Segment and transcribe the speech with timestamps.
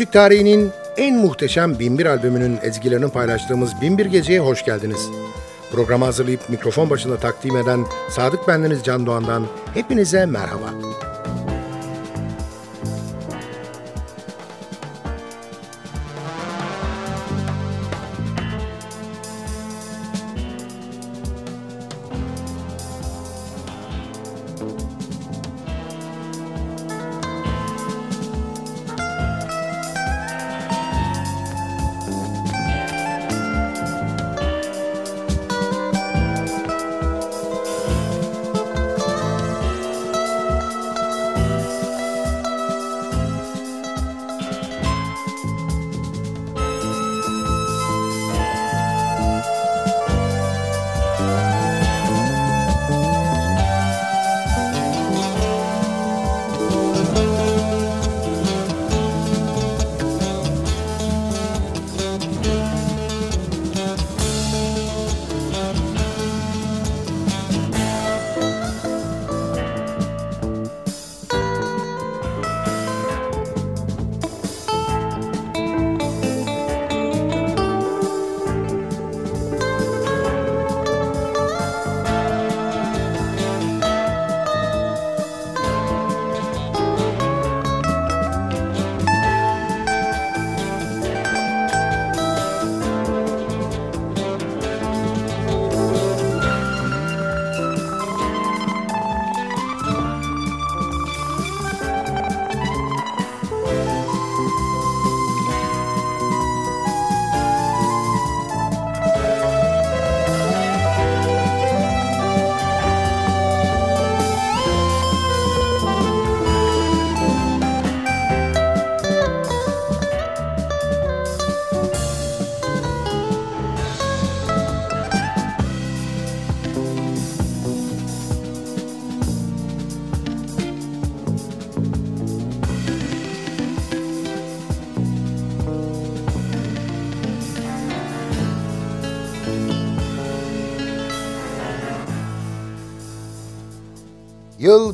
[0.00, 5.08] Müzik tarihinin en muhteşem Binbir albümünün ezgilerini paylaştığımız Binbir Gece'ye hoş geldiniz.
[5.72, 10.70] Programı hazırlayıp mikrofon başında takdim eden Sadık Bendeniz Can Doğan'dan hepinize merhaba.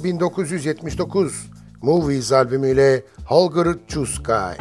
[0.06, 1.50] 1979.
[1.82, 4.56] Movies albümüyle Holger Chuskay.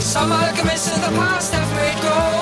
[0.00, 2.33] Some alchemists in the past have made gold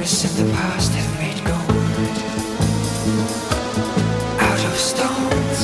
[0.00, 1.60] promise in the past have made gold
[4.40, 5.60] out of stones.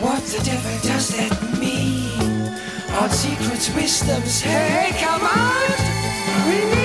[0.00, 2.54] What the devil does that mean?
[3.00, 6.83] Our secrets, wisdoms, hey, come on!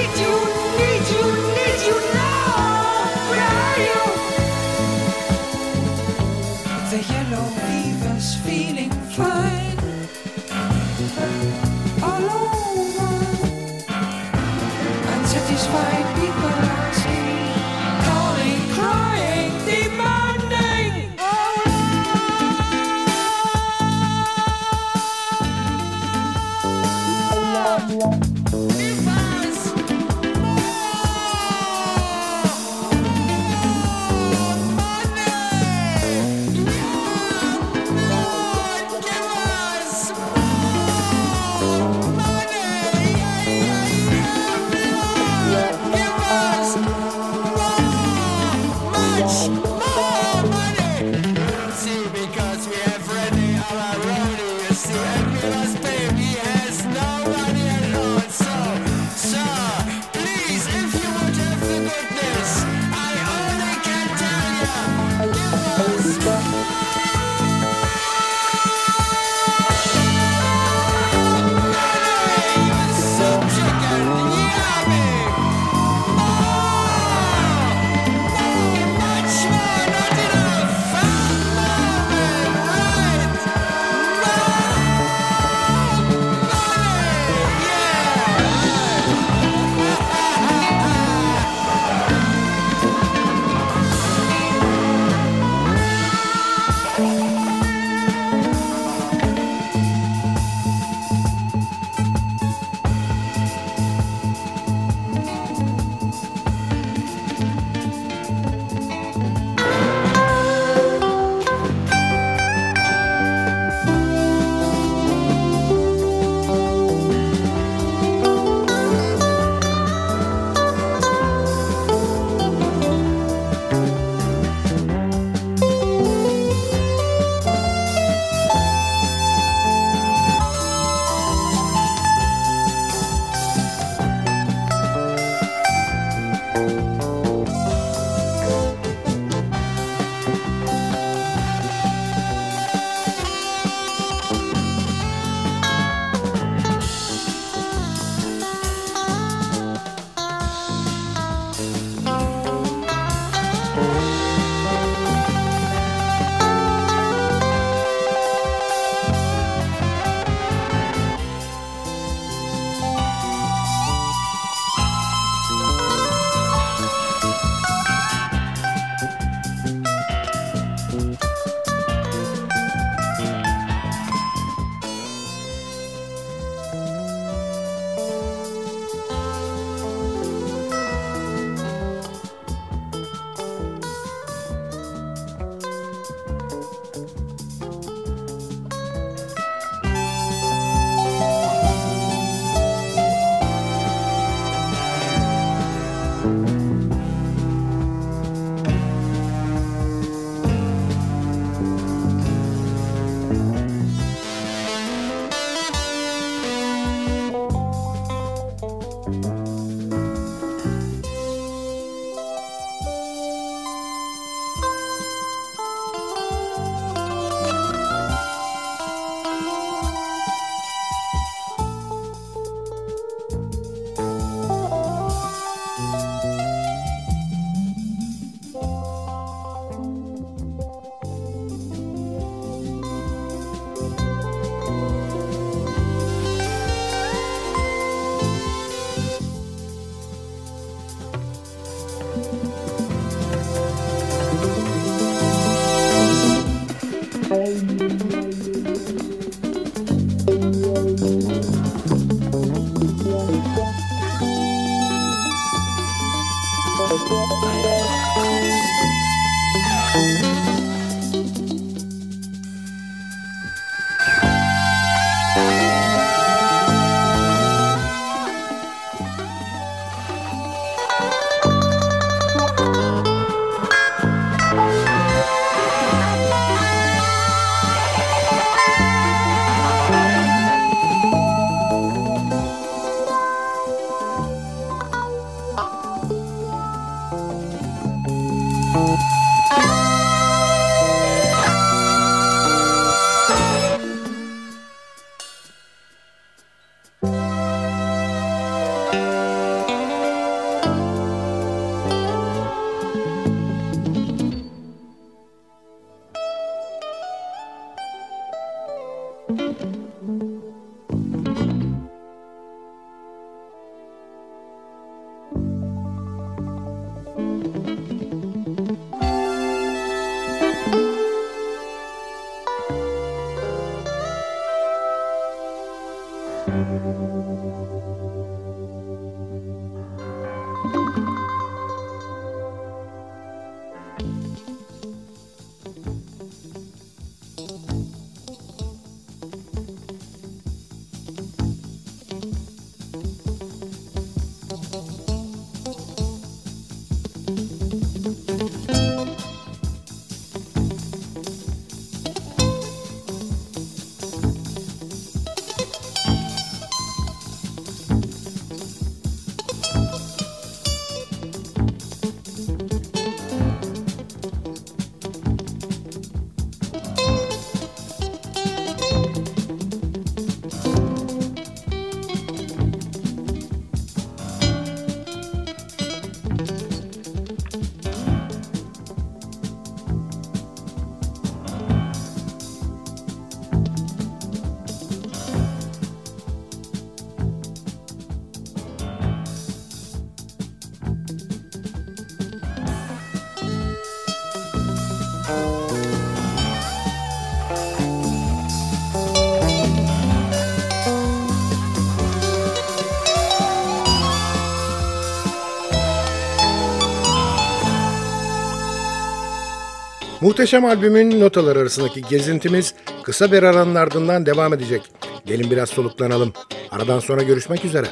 [410.30, 414.82] Muhteşem albümün notalar arasındaki gezintimiz kısa bir aranın ardından devam edecek.
[415.26, 416.34] Gelin biraz soluklanalım.
[416.72, 417.88] Aradan sonra görüşmek üzere.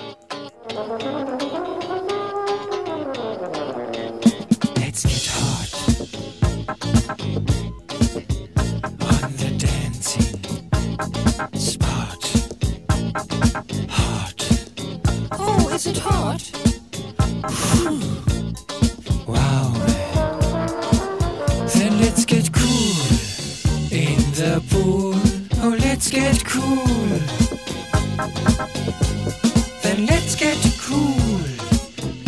[29.83, 31.43] Then let's get cool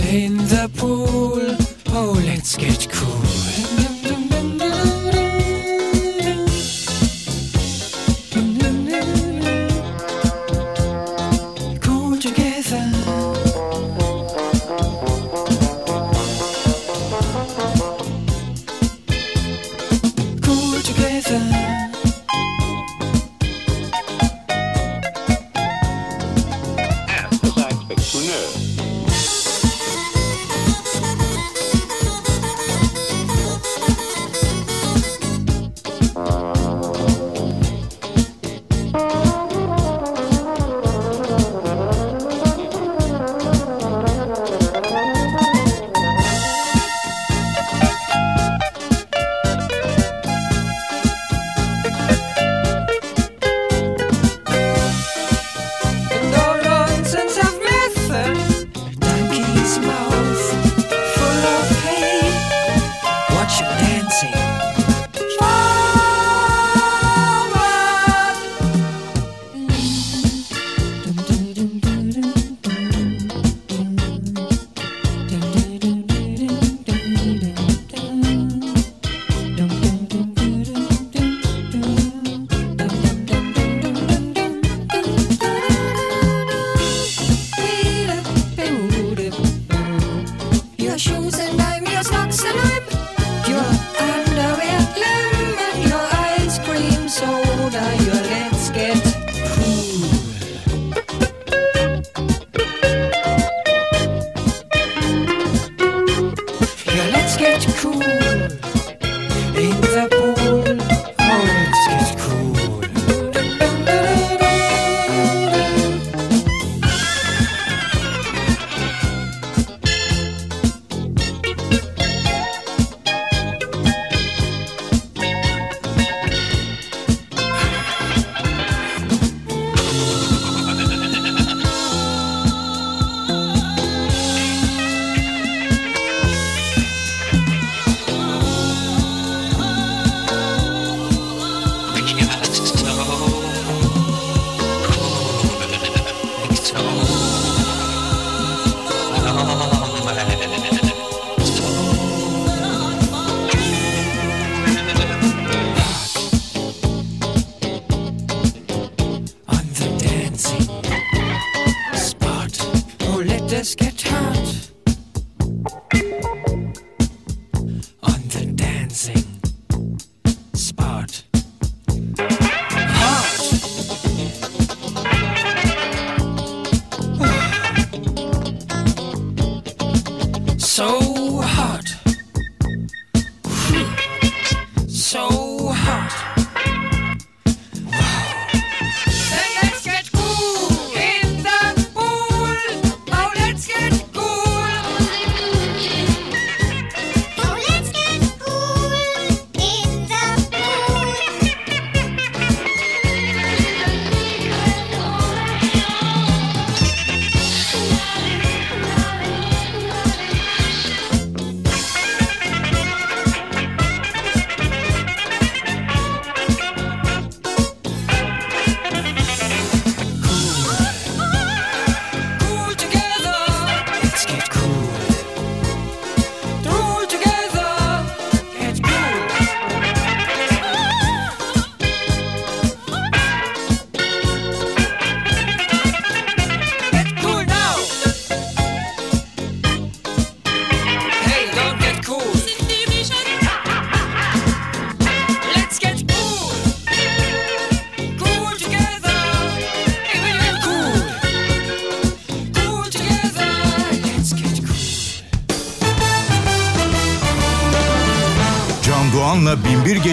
[0.07, 1.48] in the pool.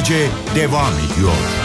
[0.08, 1.55] gece devam ediyor.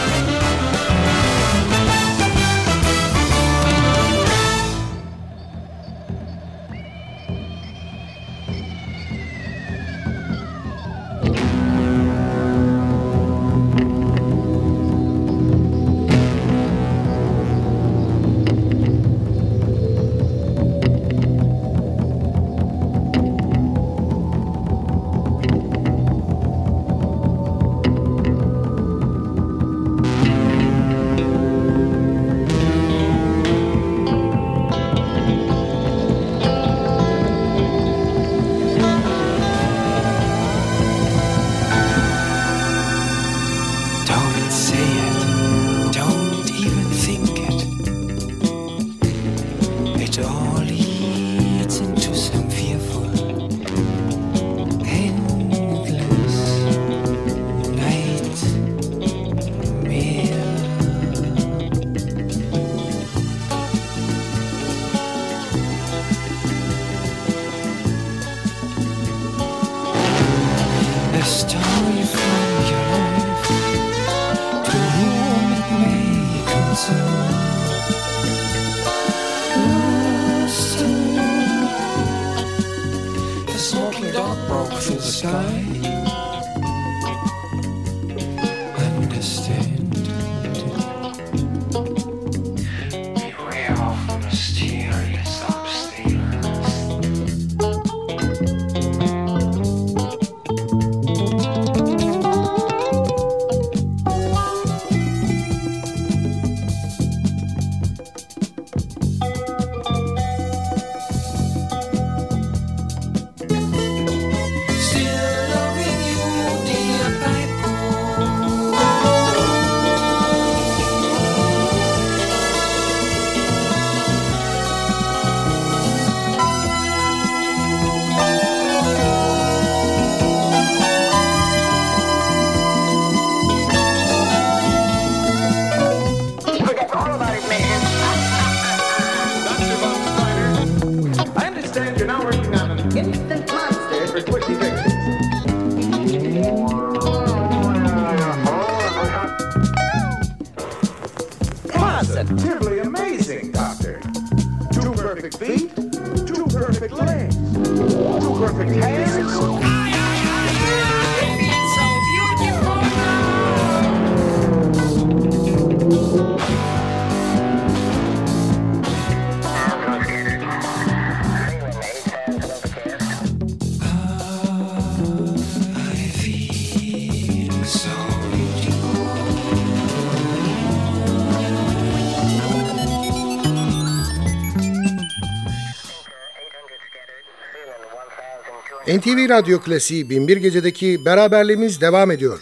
[189.02, 192.40] NTV Radyo Klasiği 1001 Gece'deki beraberliğimiz devam ediyor.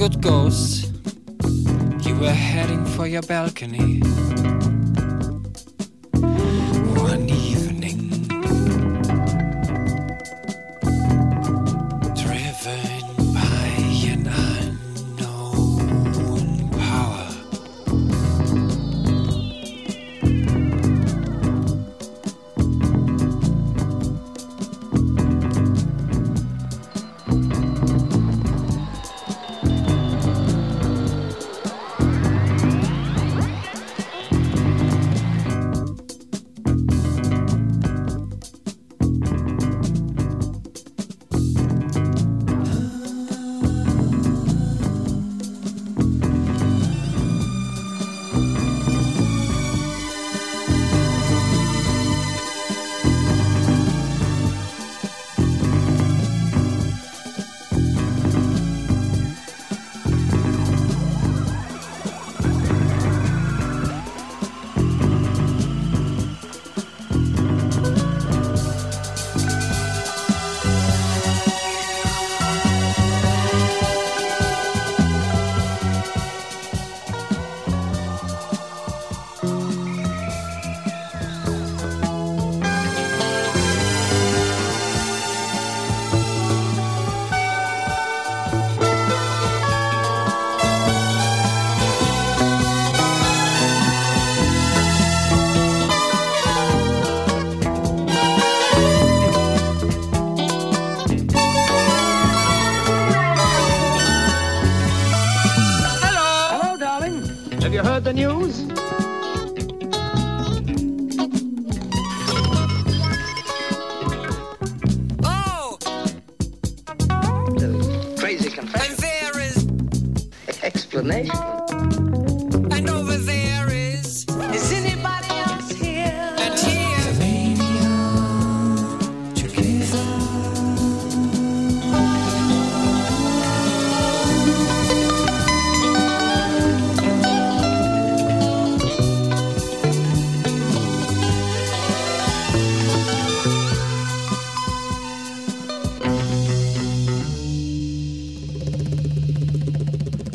[0.00, 0.90] good ghost,
[2.06, 4.00] you were heading for your balcony.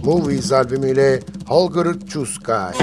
[0.06, 2.74] Movies albümüyle Holger Chuskay.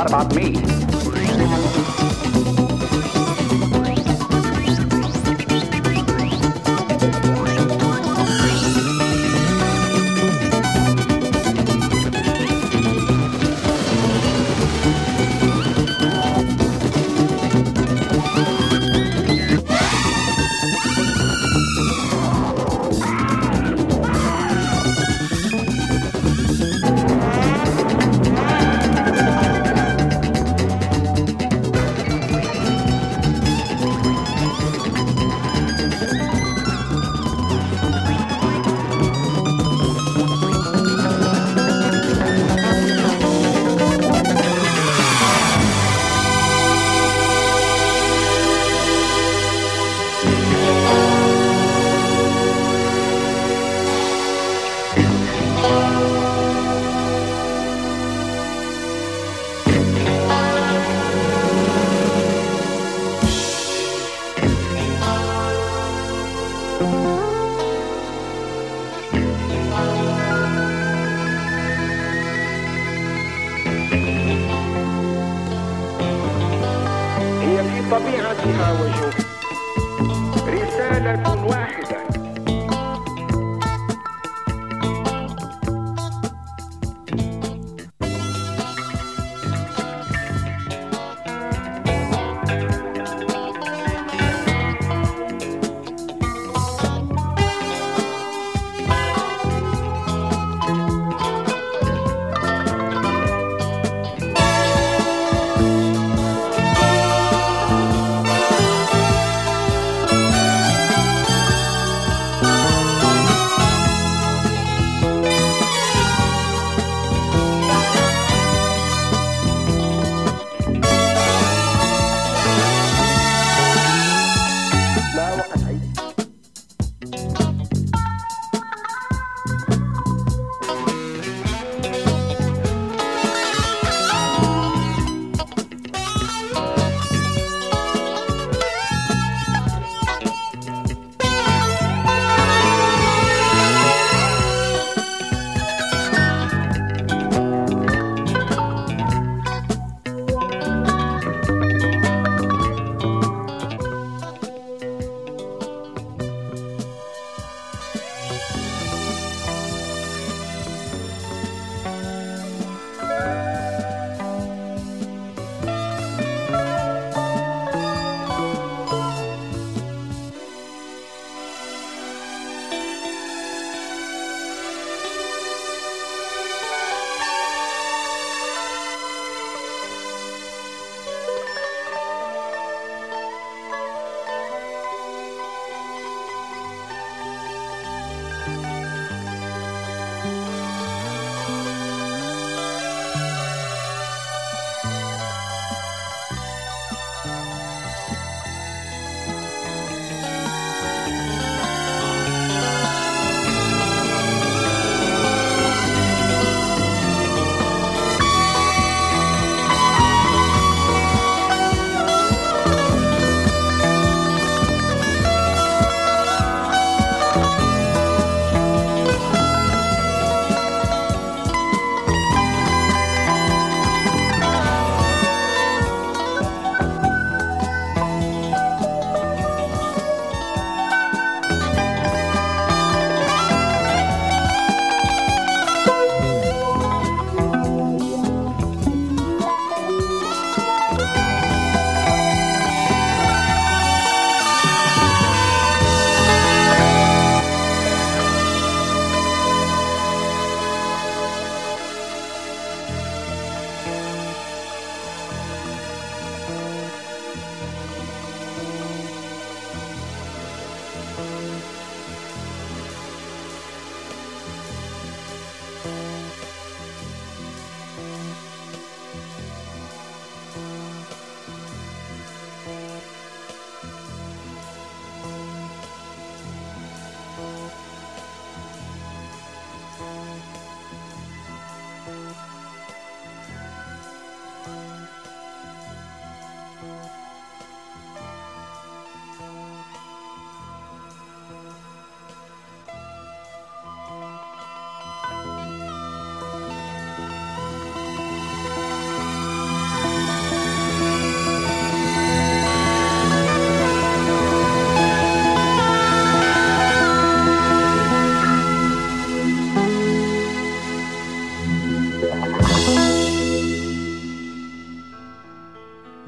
[0.00, 0.79] What about me?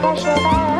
[0.00, 0.77] pressure there.